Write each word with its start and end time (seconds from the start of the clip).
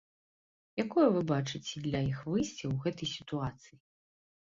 Якое 0.83 1.03
вы 1.17 1.21
бачыце 1.33 1.83
для 1.85 2.01
іх 2.09 2.19
выйсце 2.33 2.63
ў 2.73 2.75
гэтай 2.89 3.15
сітуацыі? 3.17 3.83